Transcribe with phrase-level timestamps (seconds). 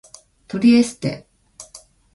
[0.47, 1.27] トリエステ